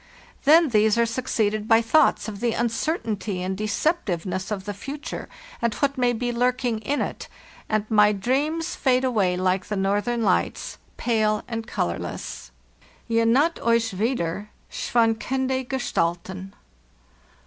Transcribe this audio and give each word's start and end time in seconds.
Then 0.45 0.69
these 0.69 0.97
are 0.97 1.05
succeeded 1.05 1.67
by 1.67 1.83
thoughts 1.83 2.27
of 2.27 2.39
the 2.39 2.53
uncer 2.53 2.97
tainty 2.97 3.37
and 3.41 3.55
deceptiveness 3.55 4.49
of 4.49 4.65
the 4.65 4.73
future 4.73 5.29
and 5.61 5.75
what 5.75 5.95
may 5.95 6.11
be 6.11 6.31
lurking 6.31 6.79
in 6.79 7.01
it, 7.01 7.27
and 7.69 7.85
my 7.87 8.11
dreams 8.11 8.75
fade 8.75 9.03
away 9.03 9.37
like 9.37 9.67
the 9.67 9.75
northern 9.77 10.23
lights, 10.23 10.79
pale 10.97 11.43
and 11.47 11.67
colorless. 11.67 12.49
"«Thr 13.09 13.25
naht 13.27 13.59
euch 13.63 13.93
wieder, 13.93 14.49
schwankende 14.71 15.67
Gestalten. 15.67 16.53